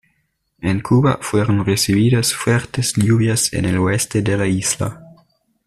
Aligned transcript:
En 0.61 0.81
Cuba 0.81 1.19
fueron 1.21 1.63
recibidas 1.63 2.33
fuertes 2.33 2.93
lluvias 2.95 3.53
en 3.53 3.65
el 3.65 3.77
oeste 3.77 4.23
de 4.23 4.35
la 4.35 4.47
isla. 4.47 4.99